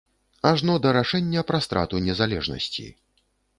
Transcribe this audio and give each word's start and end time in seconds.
Ажно 0.51 0.77
да 0.85 0.93
рашэння 0.97 1.45
пра 1.51 1.61
страту 1.67 1.95
незалежнасці. 2.09 2.91